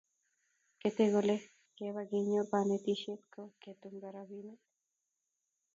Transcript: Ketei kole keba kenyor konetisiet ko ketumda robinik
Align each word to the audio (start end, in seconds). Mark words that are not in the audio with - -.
Ketei 0.79 1.09
kole 1.13 1.37
keba 1.75 2.01
kenyor 2.09 2.45
konetisiet 2.51 3.21
ko 3.33 3.41
ketumda 3.61 4.07
robinik 4.15 4.61